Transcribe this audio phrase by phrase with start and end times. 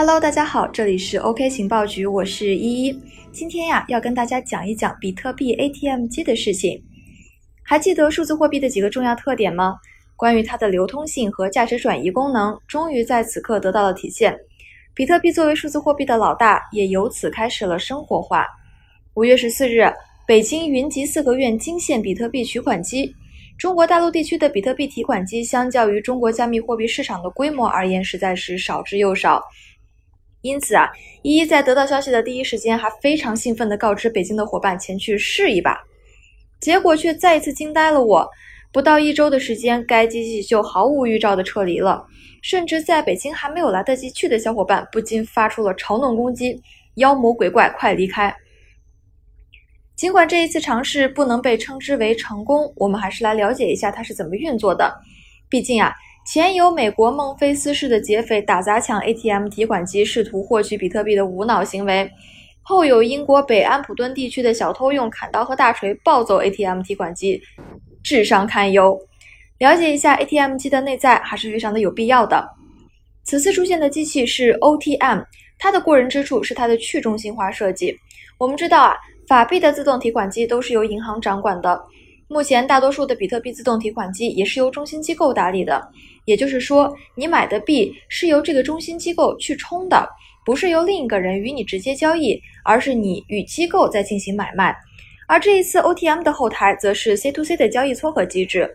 [0.00, 3.02] Hello，大家好，这里是 OK 情报局，我是依依。
[3.32, 6.80] 今天呀，要跟大家讲一讲比特币 ATM 机的事情。
[7.64, 9.74] 还记得数字货币的几个重要特点吗？
[10.14, 14.38] 关于它的流通性和价值转移功能，终于在此刻得到了体现。
[14.94, 18.46] 比特币作为数字货币的老大，也由此开始了生活化。
[19.14, 19.92] 五月十四日，
[20.28, 23.12] 北京云集四合院惊现比特币取款机。
[23.58, 29.42] 中国大陆地区的比特币提款机，相较于中国加密货币市场的规模而言，实在是少之又少。
[30.48, 30.88] 因此啊，
[31.22, 35.78] 依依在得到消息的第一时间，还非常兴奋地告知北京的伙伴前去试一把，
[36.60, 38.28] 结果却再一次惊呆了我。
[38.72, 42.04] 不到一周的时间，该机器就毫无预兆地撤离了，
[42.42, 46.60] 甚至在北京还没有来得及去的小伙伴，不禁发出了嘲弄攻击
[46.96, 48.34] ：“妖魔鬼怪，快离开！”
[49.96, 54.94] 尽管这一次尝试不能被称之为成功，我们还是来了解一下它是怎么运作的。
[55.48, 55.92] 毕竟啊，
[56.24, 62.06] 前有美国孟菲斯市的劫匪打砸抢 ATM 提款机，试图获取比特币的无脑行为；
[62.62, 67.40] 后有英国北安普敦地区的小偷用砍刀和大锤暴走 ATM 提款机，
[68.02, 68.98] 智商堪忧。
[69.58, 72.46] 了解一下 ATM 机的内在还是非常的有必要的。
[73.24, 75.24] 此次出现的机器是 OTM，
[75.58, 77.96] 它的过人之处是它的去中心化设计。
[78.38, 78.94] 我们知道啊。
[79.26, 81.78] 法币的自动提款机都是由银行掌管的，
[82.28, 85.90] 目前大多数的比特币自动提款机也是由中心机构打理的。
[86.26, 90.06] 也就是说，你买的币是由这个中心机构去充的，
[90.44, 94.76] 不是由另一个人与你直接交易，而是你与机构在进行买卖。
[95.26, 98.70] 而这一次 OTM 的后台则是 C to C 的交易撮合机制，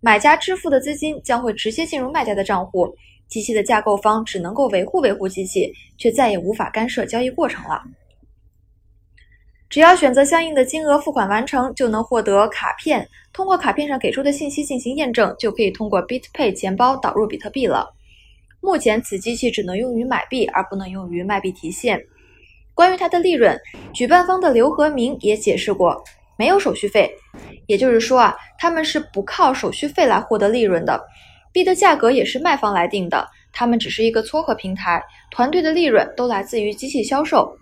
[0.00, 2.94] 买家支付的资金将会直接进入卖家的账户，
[3.28, 7.82] 机器的架构方只能够维护维护机器，却再也无法干涉交易过程了。
[9.70, 13.08] 只要选择相应的金额付款完成，就能获得卡片。
[13.32, 17.88] 通过卡片上给出的信息进行验证，就可以通过 BitPay 钱包导入比特币了。
[18.60, 22.04] 目前此机器只能用于买币，而不能用于卖币提现。
[22.74, 23.56] 关于它的利润，
[23.94, 26.02] 举办方的刘和明也解释过，
[26.36, 27.08] 没有手续费。
[27.68, 31.00] 也就是说啊，他们是不靠手续费来获得利润的。
[31.52, 35.00] 币的价格也是卖方来定的，他们只是一个撮合平台，
[35.30, 37.56] 团队的利润都来自于机器销售。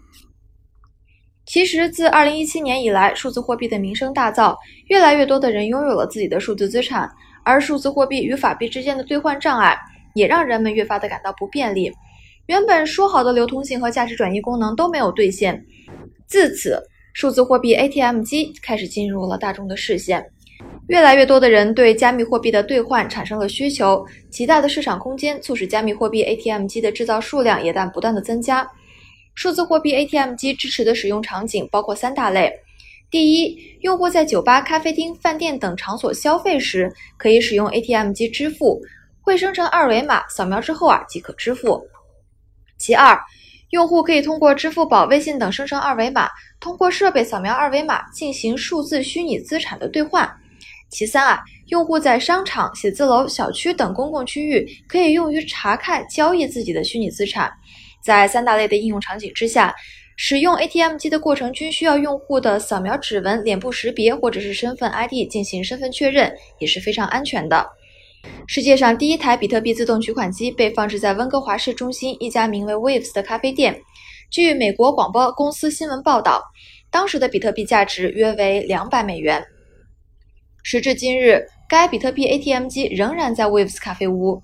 [1.49, 4.55] 其实，自二零一七年以来，数字货币的名声大噪，
[4.89, 7.11] 越来越多的人拥有了自己的数字资产，
[7.43, 9.75] 而数字货币与法币之间的兑换障碍，
[10.15, 11.91] 也让人们越发的感到不便利。
[12.49, 15.65] 原本说好的流通性和价值转移功能都没有兑现，
[16.27, 16.79] 自此，
[17.15, 20.23] 数字货币 ATM 机开始进入了大众的视线。
[20.89, 28.71] 越来越多的人对加密货币的兑换产生了需求，极大的市场空间促使加密货币 ATM 机的制造数量也在不断的增加。
[29.41, 32.53] 数字货币 ATM 机支持的使用场景包括三大类：
[33.09, 38.83] 第一，用户在酒吧、咖啡厅、饭店等场所消费时，可以使用 ATM 机支付，
[39.21, 41.81] 会生成二维码，扫描之后啊即可支付；
[42.79, 43.17] 其二，
[43.71, 46.29] 用户可以通过支付宝、微信等生成二维码，
[46.59, 50.27] 通过设备扫描二维码进行数字虚拟资产的兑换；
[50.91, 57.49] 其三啊，用户在商场、写字楼、小区等公共区域，可以用于查看、交易自己的虚拟资产。
[58.03, 59.75] 在三大类的应用场景之下，
[60.17, 67.67] 使用 ATM 机的过程均需要用户的扫描指纹、脸部识别或者是身份 ID 进行身份确认，也是非常安全的。
[68.47, 73.81] 世界上第一台比特币自动取款机被放置在温哥华市中心一家名为 Waves 的咖啡店。
[74.31, 76.43] 据美国广播公司新闻报道，
[76.91, 79.43] 当时的比特币价值约为两百美元。
[80.65, 84.43] 时至今日，该比特币 ATM 机仍然在 Waves 咖啡屋。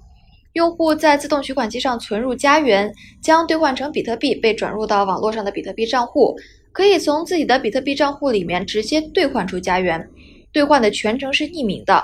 [0.55, 6.33] 用户在自动取款机上存入加元，将兑换成比特币，被转入到网络上的比特币账户，
[6.71, 10.09] 可以从自己的比特币账户里面直接兑换出加元。
[10.53, 12.01] 兑换的全程是匿名的，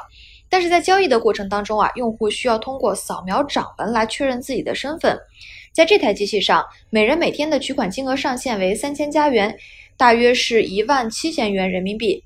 [0.49, 5.17] 但是在交易的过程当中啊，用户需要通过扫描掌纹来确认自己的身份。
[5.73, 9.57] 在这台机器上，每人每天的取款金额上限为三千加元，
[9.97, 12.25] 大约是一万七千元人民币。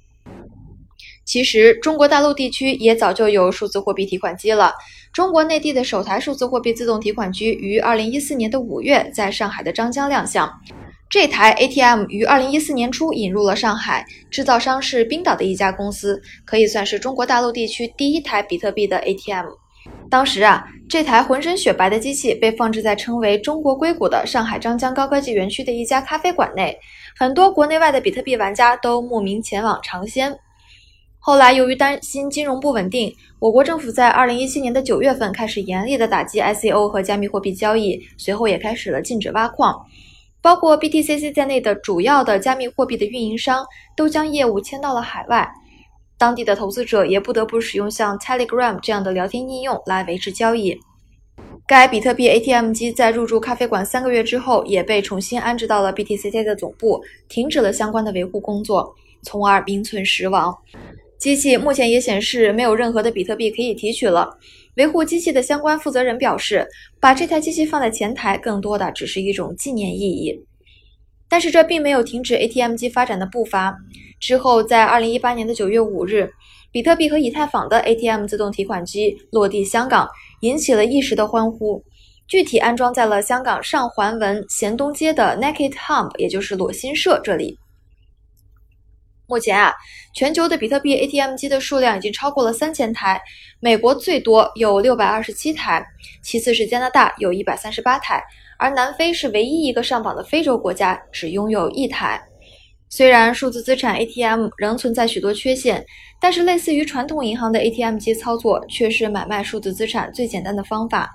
[1.24, 4.72] 其实，中国大陆地区也早就有数字货币提款机了。
[5.12, 10.50] 中国内地的首台数字货币自动提款机于二零一四年的五月在上海的张江亮相。
[11.08, 19.46] 这台 ATM 于二零一四年初引入了上海，制造商是冰岛的一家公司，可以算是中国大陆地区第一台比特币的 ATM。
[20.10, 26.76] 当时啊，这台浑身雪白的机器被放置在称为“中国硅谷”的上海张江高科技园区的一家咖啡馆内，
[27.16, 30.34] 很多国内外的比特币玩家都慕名前往尝鲜。
[31.26, 39.74] 后来，由于担心金融不稳定，我国政府在二零一七年的九月份开始严厉的打击 ICO 和加密货币交易，随后也开始了禁止挖矿，
[40.42, 43.64] 包括 BTCC 在内的主要的加密货币的运营商
[43.96, 45.50] 都将业务迁到了海外，
[46.18, 50.78] 当地的投资者也不得不使用像 Telegram 这样的聊天应用来维持交易。
[51.66, 60.54] 该比特币 ATM 机在入驻咖啡馆三个月之后，也被重新安置到了 BTCC 的总部，停止了相关的维护工作，从而名存实亡。
[61.18, 64.38] 机器目前也显示没有任何的比特币可以提取了。
[64.76, 66.66] 维护机器的相关负责人表示，
[67.00, 70.44] 把这台机器放在前台，更多的只是一种纪念意义。
[71.28, 73.76] 但是这并没有停止 ATM 机发展的步伐。
[74.20, 76.30] 之后，在2018年的9月5日，
[76.70, 80.08] 比特币和以太坊的 ATM 自动提款机落地香港。
[80.40, 81.82] 引起了一时的欢呼。
[82.28, 87.58] 具体安装在了香港上环文咸东街的 Naked Hub，也就是裸心社这里。
[89.26, 89.72] 目前啊，
[90.14, 93.20] 全球的比特币 ATM 机的数量已经超过了三千台，
[93.58, 95.84] 美国最多有六百二十七台，
[96.22, 98.22] 其次是加拿大有一百三十八台，
[98.58, 102.22] 而南非是唯一一个上榜的非洲国家，只拥有一台。
[102.90, 105.84] 虽然数字资产 ATM 仍存在许多缺陷，
[106.20, 111.10] 但是类似于传统银行的 ATM 机操作，却是买卖数字资产最简单的方法。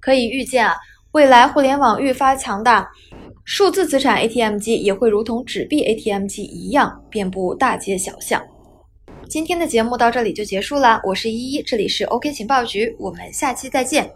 [0.00, 0.76] 可以预见啊，
[1.10, 2.88] 未来互联网愈发强大，
[3.50, 8.46] 数字资产 ATM 机也会如同纸币 ATM 机一样遍布大街小巷。
[9.26, 14.12] 今天的节目到这里就结束了，我是依依，这里是 OK 情报局，我们下期再见。